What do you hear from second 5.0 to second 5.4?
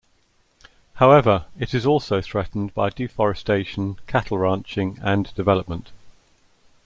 and